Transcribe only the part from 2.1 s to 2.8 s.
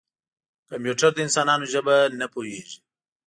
نه پوهېږي.